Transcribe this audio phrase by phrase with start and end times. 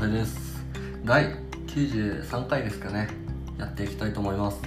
[0.00, 0.64] 部です。
[1.04, 1.26] 第
[1.66, 3.08] 93回ですかね。
[3.58, 4.58] やっていきたいと思います。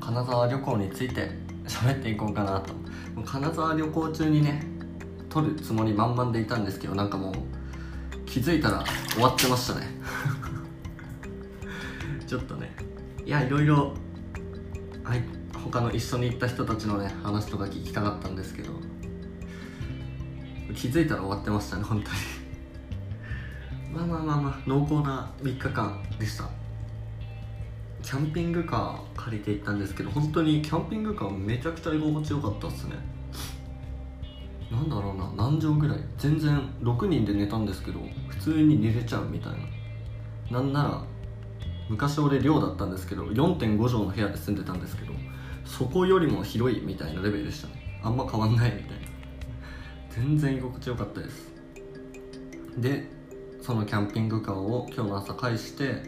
[0.00, 1.30] 金沢旅行について
[1.64, 2.74] 喋っていこうかなと。
[3.24, 4.66] 金沢旅行中にね
[5.28, 7.34] 撮るつもり満々でいたんですけどなんかもう
[8.26, 9.86] 気づいたら終わってましたね。
[12.26, 12.74] ちょっとね。
[13.24, 13.94] いやいろいろ
[15.04, 15.22] はい
[15.54, 18.72] 他の一緒に行った人たちのね話とか聞きたかったんですけど
[20.74, 22.39] 気づいたら終わってましたね本当に。
[23.92, 24.58] まあまあまあまあ。
[24.66, 26.48] 濃厚な3日間でした。
[28.02, 32.94] キャンピングカー借りて行ったんですけど本当にキャンピングカーめちゃくちゃ居心地よかったっすね。
[34.70, 35.98] なんだろうな何畳ぐらい。
[36.16, 39.52] 全然6人で寝たんですけど普通に寝れちゃうみたい
[40.50, 40.60] な。
[40.60, 41.04] なんなら
[41.88, 45.12] 昔俺寮だったんですけど4.5畳の部屋で住んでたんですけど
[45.64, 48.00] そこよりも広いみたいなレベルでしたね。
[48.02, 49.06] あんま変わんないみたいな。
[50.08, 51.52] 全然居心地よかったです。
[52.78, 53.19] で
[53.62, 56.02] そのキャンピングカーを今日の朝返して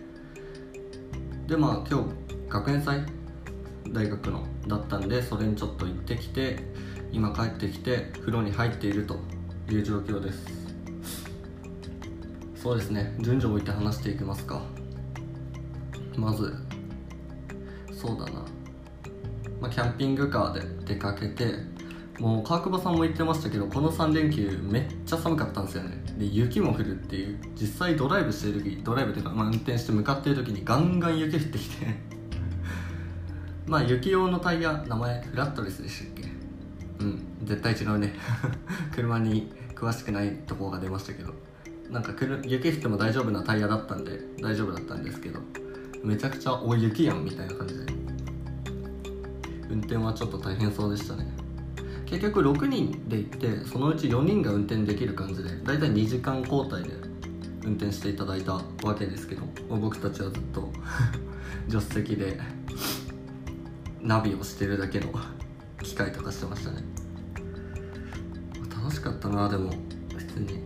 [1.47, 2.09] でまあ今日
[2.49, 3.03] 学園祭
[3.93, 6.61] 大学のだったんでそれにちょっと行ってきて
[7.13, 9.19] 今帰ってきて風呂に入っていると
[9.69, 10.63] いう状況です。
[12.55, 13.15] そうですね。
[13.19, 14.63] 順序を置いて話していきますか。
[16.17, 16.55] まず
[17.93, 18.45] そうだな、
[19.61, 20.53] まあ、キャンピングカー
[20.85, 21.55] で出かけて
[22.19, 26.02] もう川久保さんも言ってましたけどこの3連休めっちゃ寒かったんですよね。
[26.19, 31.87] で雪も降るっていう実際ドライブしてる時ドライブというか、まあ、運転して向かってる時にガンガン雪降ってきて
[33.67, 36.23] まあ雪用のタイヤ名前フラットレスでしたっけ？
[37.01, 38.15] うん絶対違うね。
[38.95, 41.35] 車に詳しくないとこが出ましたけど。
[41.91, 42.13] なんか
[42.45, 45.41] 雪降っても大丈夫なタイヤだったんで大丈夫だったんですけど
[46.03, 47.93] めちゃくちゃ大雪やんみたいな感じで。
[49.69, 51.27] 運転はちょっと大変そうでしたね。
[52.13, 56.91] 結局6人で行ってそのうち4人が運転できる感じで大体2時間交代で
[57.65, 60.71] 運転していただいたわけですけど僕たちはずっと
[61.71, 62.39] 助手席で
[64.03, 65.07] ナビをしてるだけの
[65.83, 66.85] 機械とかしてましたね。
[68.77, 69.71] 楽しかったなでも
[70.15, 70.61] 普通に。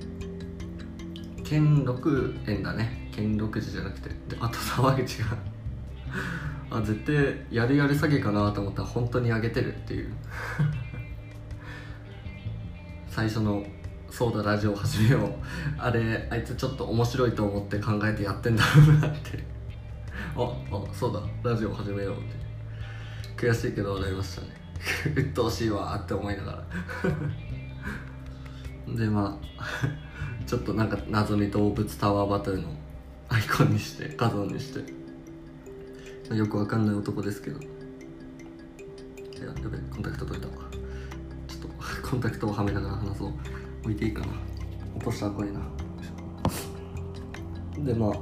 [1.44, 3.08] 兼六園だね。
[3.12, 4.08] 兼六寺じゃなくて。
[4.08, 5.26] であと沢口が
[6.78, 10.10] あ絶対やるやる詐欺かなと思ったら本当に上げてるっていう。
[13.16, 13.64] 最初の
[14.12, 15.30] 「そうだラジオ始めよう」
[15.80, 19.42] あれあいつちょっと面白いと思って考えてやってんだろうなって。
[20.36, 21.22] ああそうだ。
[21.42, 22.18] ラジオ始めようっ
[23.38, 23.48] て。
[23.48, 24.48] 悔しいけど笑いましたね。
[25.16, 26.62] 鬱陶しいわって思いながら。
[28.94, 32.68] でまあちょっとなんか謎に動物タワーバトルの
[33.30, 36.34] アイコンにして画像にして。
[36.34, 37.58] よくわかんない男ですけど。
[37.58, 37.62] い
[39.40, 40.75] ややべコンタクト取れたわ。
[42.08, 43.32] コンタクトをはめながら話そう。
[43.82, 44.28] 置いていいかな。
[44.96, 45.60] 落としたら怖いな。
[47.78, 48.12] でまあ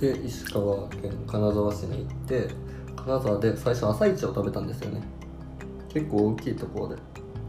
[0.00, 2.48] で石川県金沢市に行って
[2.96, 5.02] 金沢で最初朝市を食べたんですよね。
[5.92, 6.94] 結構大きいところで。
[6.94, 7.00] よ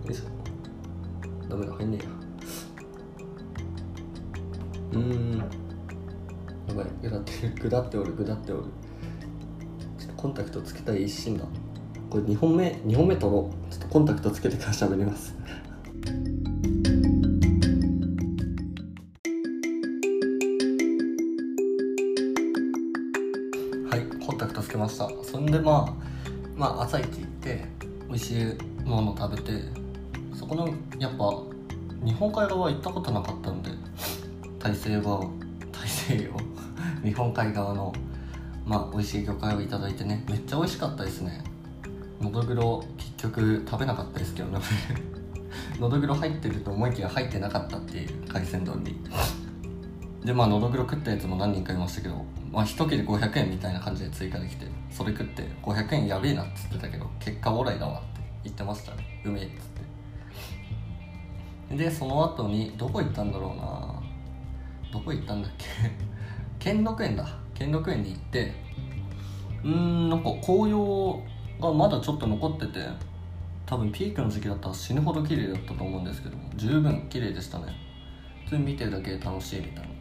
[0.09, 1.47] いしょ。
[1.47, 2.09] ダメだ入んねえや。
[4.93, 5.37] うん。
[6.67, 6.85] やばい。
[7.01, 8.63] ぐだってる ぐだっておるぐだっておる。
[9.99, 11.45] ちょっとコンタクトつけたい一心だ。
[12.15, 13.73] これ2本目2本目取ろう。
[13.73, 15.35] ちょっとコンタクトつけてから喋ります。
[23.89, 25.09] はいコンタクトつけました。
[25.23, 25.93] そんでまあ
[26.55, 27.65] まあ朝一行って
[28.07, 28.55] 美味しい
[28.85, 29.65] もの食べて
[30.33, 31.33] そこのやっぱ
[32.01, 33.71] 日本海側行ったことなかったんで
[34.57, 36.31] 大西洋大西洋
[37.03, 37.93] 日本海側の
[38.65, 41.43] まあ美味しい魚介をいただいてねめっちゃ美味しかったですね。
[42.35, 44.59] どぐろ結局食べなかったですけどね。
[45.79, 48.95] のどぐろ入ってると思いきや入ってなかったっていう海鮮丼に。
[50.23, 59.21] でまあのどぐろ食ったやつも何人かいましたけどまあ1切れ500円みたいな感じで追加できてそれ食って500円やべえなっつってたけど結果オーライだわって言ってましたね。
[59.23, 59.55] うめえっつっ
[61.69, 61.77] て。
[61.77, 64.01] でその後にどこ行ったんだろうな。
[64.91, 65.65] どこ行ったんだっけ。
[66.59, 67.27] 兼六園だ。
[67.53, 68.53] 兼六園に行って
[69.63, 71.23] うーんなんか紅葉
[71.59, 72.87] がまだちょっと残ってて
[73.65, 77.65] 多分ピークの時期だったら死ぬほど綺麗だったと思うんですけど十分綺麗でしたね。
[78.45, 79.95] 普通に見てるだけで楽しいみたいな。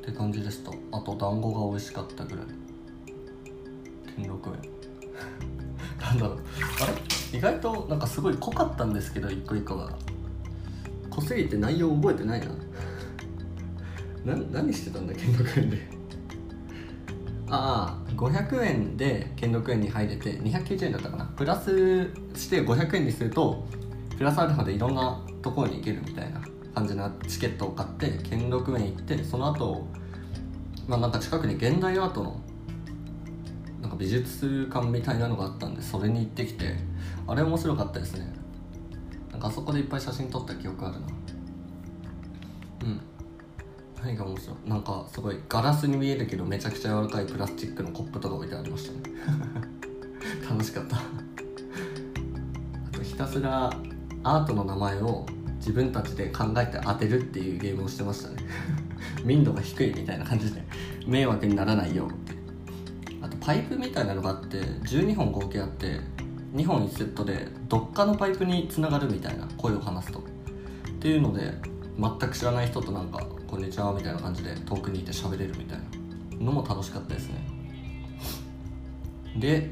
[0.00, 0.70] って感じでした。
[0.92, 2.46] あと団子が美味しかったぐらい。
[4.16, 4.52] 兼六園
[5.98, 6.38] なんだろう。
[6.82, 6.86] あ
[7.32, 7.38] れ？
[7.38, 9.96] 意外となんかすごい濃かったんですけど一個一個が。
[11.08, 12.46] 濃すぎて内容覚えてないな。
[14.36, 15.88] な何してたんだ兼六園で。
[17.48, 18.03] ああ。
[18.16, 21.24] 500円で兼六園に入れて290円だったかな。
[21.36, 23.66] プラスして500円にすると
[24.16, 26.40] プラスアルファでいろんなところに行けるみたいな
[26.74, 29.86] 感じなチケットを買って兼六園行ってその後
[30.86, 32.40] まあなんか近くに現代アートの
[33.80, 36.76] なんか美術館みたいなのがあったんでそれに行ってきて
[37.26, 38.32] あれ面白かったですね。
[39.30, 41.06] なんかあそこでいっぱい写真撮った記憶あるな。
[42.84, 43.00] うん。
[44.04, 49.16] 何が面白いなんかすごいガラスに見えるけどめちゃくちゃ柔らかいプラスチックのコップとか置いてありましたね。
[50.48, 50.96] 楽しかった。
[50.96, 51.00] あ
[52.92, 53.72] とひたすら
[54.22, 55.24] アートの名前を
[55.56, 58.36] 自分たちで考えて当てるっていうゲームをしてましたね。
[59.24, 60.62] 民度が低いみたいな感じで。
[61.06, 62.32] 迷惑にならないよって
[63.20, 66.00] あとパイプみたいなのがあって12本合計あって
[66.54, 70.20] 2本1セットでどっかのパイプにつながるみたいな声を話すと。
[70.20, 70.22] っ
[71.00, 71.52] ていうので
[71.98, 75.78] 全く知らない人となんか「こんにちは」みたいな感じで遠くにいて喋れるみたい
[76.40, 77.36] なのも楽しかったですね。
[79.36, 79.70] で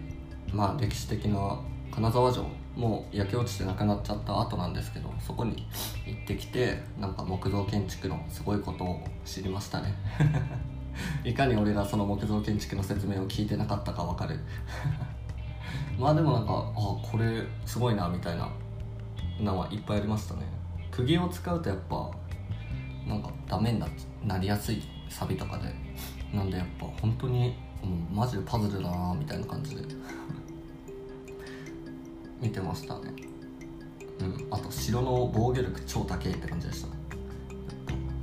[0.53, 1.59] まあ歴史的な
[1.91, 2.47] 金沢城
[2.77, 5.67] もう焼け落ちてなくなっちゃった後なんですけどそこに
[6.07, 9.93] 行ってきてなんか木造建築のすごいことを知りましたね。
[11.25, 14.39] いかに俺がその木造建築の説明を聞いてなかったか分かる。
[15.99, 18.49] まあでもなんかあこれすごいなみたいな
[19.41, 20.43] のはいっぱいありましたね。
[20.93, 22.22] 釘を使うとやっぱ
[23.13, 23.87] なんかダメにな
[24.25, 25.75] なりやすいサビとかで
[26.35, 29.83] なんでやっぱ本当にもうマジでパズルだなみたいな感じで
[32.41, 33.13] 見てましたね。
[34.21, 36.89] うんあと城の防御力超高いって感じでした。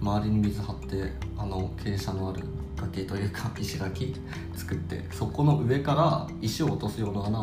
[0.01, 2.44] 周りに水張ってあの傾斜のある
[2.77, 4.15] 崖というか石垣
[4.56, 7.42] 作ってそこの上から石を落とすような穴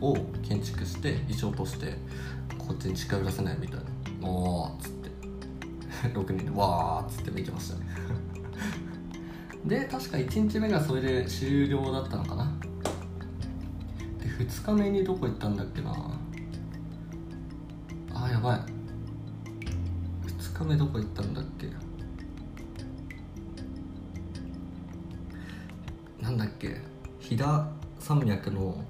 [0.00, 1.98] を建築して石を落として
[2.58, 4.28] こっちに近寄らせないみたいな。
[4.28, 4.91] おーっつって
[6.08, 7.86] 6人でわーっつって見てましたね。
[9.64, 12.52] で確か1日目がそれで終了だったのかな。
[14.18, 15.92] で2日目にどこ行ったんだっけな。
[18.12, 18.60] あーやばい。
[20.26, 21.68] 2日目どこ行ったんだっけ。
[26.22, 26.80] なんだっけ。
[27.20, 27.66] 飛騨
[27.98, 28.84] 山脈の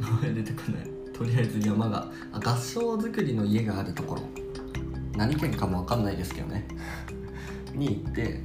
[0.00, 0.94] 名前出てこない。
[1.12, 4.43] とりあえず山があ合掌造りの家があるところ。
[5.16, 6.66] 何県かも分かんないですけどね。
[7.72, 8.42] に行って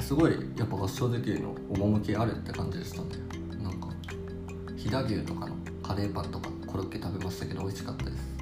[0.00, 3.08] すごいやっぱ合掌造りの趣あるって感じでしたね。
[3.62, 3.88] なんか
[4.76, 8.32] 飛騨牛とかのカレーパンとかコロッケ食べましたけど美味しかったです。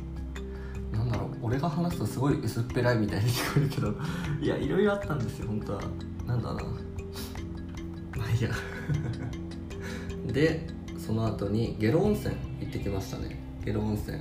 [0.92, 3.94] なんだろう俺が話すとすごい薄っぺらいみたいに聞こえるけど
[4.40, 5.82] いやいろいろあったんですよ本当は。
[6.26, 6.64] なんだろうな。
[8.18, 8.50] まあいいや。
[10.32, 10.66] で
[10.98, 13.40] その後に下呂温泉行ってきましたね。
[13.64, 14.18] 下呂温泉。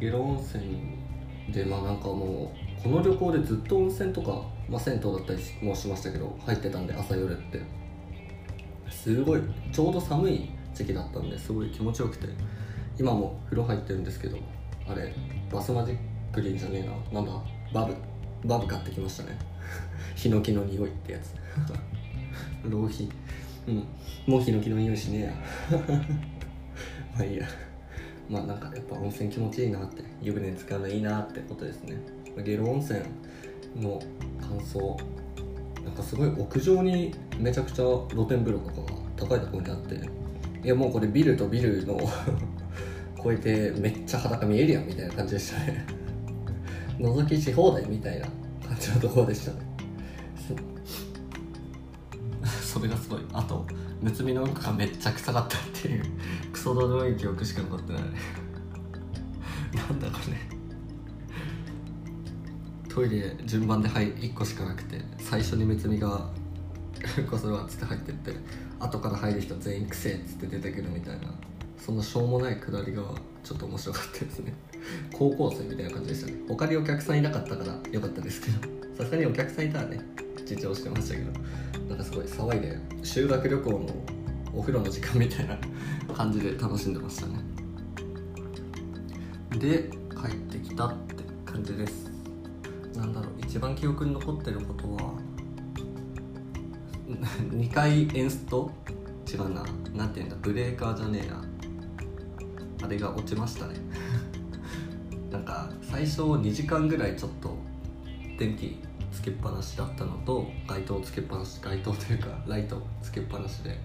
[0.00, 1.05] 下呂温泉
[1.52, 7.60] でまあなんかもうこの旅行でずっと温泉とか、まあ、銭湯だったりもしましたけど入ってたんで朝夜って。
[8.90, 9.40] すごい
[9.72, 12.26] ちょうど寒い時期だったんですごい気持ちよくて。
[12.98, 14.38] 今も風呂入ってるんですけど
[14.88, 15.12] あれ
[15.52, 15.98] バスマジッ
[16.32, 16.78] クリンじゃね
[17.12, 17.20] えな。
[17.20, 17.42] なんだ？
[17.72, 17.94] バブ。
[18.48, 19.38] バブ買ってきましたね。
[20.16, 21.34] ヒノキの匂いってやつ。
[22.68, 23.08] 浪費。
[23.68, 23.84] うん。
[24.26, 25.32] もうヒノキの匂いしねえや。
[27.14, 27.46] まあいいや。
[28.28, 31.96] まあなんかやっぱ温泉気持ちいいなって湯船に使うのいいなってことですね。
[32.36, 33.00] 下呂温泉
[33.76, 34.00] の
[34.40, 34.96] 感想。
[35.84, 39.94] なんかすごい屋上にめちゃくちゃ露天風呂とかが高いところにあって。
[40.64, 41.96] いやもうこれビルとビルの
[43.22, 45.86] 超えてめっちゃ裸見えるやんみたいな感じでしたね。
[46.98, 48.26] 覗きし放題みたいな
[48.66, 49.58] 感じのところでしたね。
[52.60, 53.20] それがすごい。
[53.32, 53.64] あと
[54.02, 56.04] むつみのうんこがめっちゃ臭かったっていう。
[56.66, 58.02] ソどうでもいい記憶しか残ってない。
[58.02, 58.08] な
[59.84, 60.36] んだこれ。
[62.92, 66.28] トイレ順番で入1個しかなくて最初にむつみが
[67.30, 68.32] 「こするわ」っつって入ってって
[68.80, 71.28] 後から入る人全員「くせ」っつって出てくるみたいな
[71.78, 73.02] そんなしょうもないくだりが
[73.44, 74.52] ちょっと面白かったですね。
[75.12, 76.38] 高校生みたいな感じでしたね。
[76.48, 78.58] 他にお客さんいなかったから良かったですけど。
[78.96, 80.00] さすがにお客さんいたらね
[80.40, 81.30] 自重してましたけど。
[81.88, 84.15] なんかすごい騒いで修学旅行の
[84.56, 85.58] お風呂の時間みたいな
[86.14, 87.34] 感じで楽しんでましたね。
[89.50, 92.10] で帰ってきたって感じです。
[92.96, 95.12] なんだろう一番記憶に残ってることは
[97.52, 98.72] 2回エンスト
[99.30, 99.62] 違うな。
[99.94, 101.44] なんていうんだブレーカーじゃねえな。
[102.82, 103.74] あれが落ちましたね。
[105.30, 107.54] なんか最初2時間ぐらいちょっと
[108.38, 108.78] 電気
[109.12, 113.78] つけっぱなしだったのと街灯つけっぱなし街灯というかライトつけっぱなしで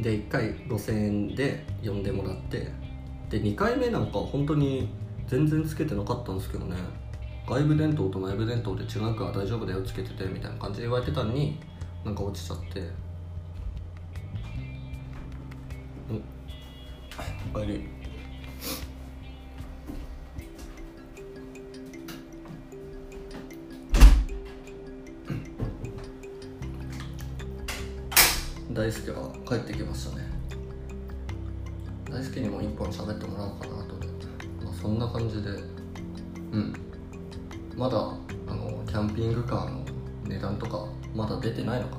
[0.00, 2.70] で1回5000円で呼んでもらって
[3.28, 4.88] で2回目なんか本当に
[5.26, 6.76] 全然つけてなかったんですけどね。
[7.46, 11.58] 外部電灯と内部電灯で違うから大丈夫だよつけててみたいな感じで言われてたのに
[12.04, 12.80] なんか落ちちゃって。
[12.80, 12.82] う
[16.12, 16.22] ん
[17.50, 17.97] おかえり。
[28.78, 30.22] 大輔が帰ってきましたね。
[32.08, 34.06] 大輔にも一本喋ってもらおうかなとで、
[34.64, 35.50] まあ、そんな感じで。
[36.52, 36.72] うん。
[37.76, 39.84] まだあのキャンピングカーの
[40.28, 41.96] 値段とかまだ出てないのか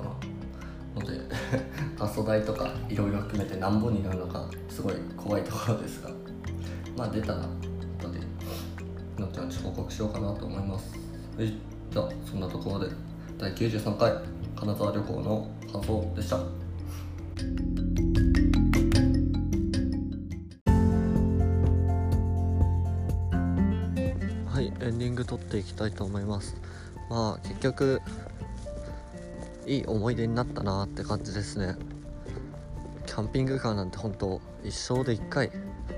[0.94, 1.02] な。
[1.02, 1.20] ので
[1.98, 6.08] ガソ代とかいろいろ含めて何本になるのかすごい怖いところですが。
[6.96, 7.40] まあ出たら
[7.98, 8.20] 後で
[9.18, 10.98] なっちゃんち報告しようかなと思います。
[11.36, 11.52] はい。
[11.90, 12.90] じゃあそんなところで。
[13.36, 14.12] 第93回
[14.56, 16.59] 金沢旅行の感想でした。
[24.82, 26.56] エンディング撮っていきたいと思います。
[27.10, 28.00] まあ結局
[29.66, 31.76] いい思い出になったなって感じですね。
[33.06, 35.50] キャンピングカーなんて本当一生で1回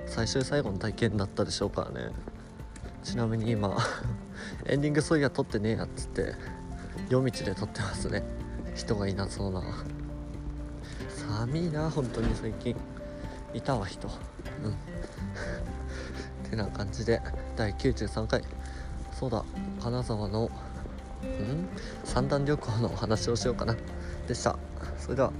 [0.06, 2.10] 最終最後の体験だったでしょうからね。
[3.04, 3.76] ちなみに今
[4.66, 6.34] エンディングそういや撮ってねえやっつって
[7.08, 8.22] 夜道で撮ってますね。
[8.74, 9.62] 人がいなそうな。
[11.28, 12.74] 寒いな本当に最近。
[13.54, 14.08] いたわ人。
[14.64, 14.72] うん。
[16.46, 17.20] ってな感じで
[17.56, 18.42] 第93回。
[19.22, 19.44] そうだ。
[19.80, 20.50] 金沢のん？
[22.02, 23.76] 三段旅行のお話をしようかな。
[24.26, 24.58] でした。
[24.98, 25.32] それでは。